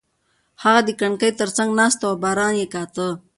[0.63, 3.07] هغه د کړکۍ تر څنګ ناسته وه او باران یې کاته.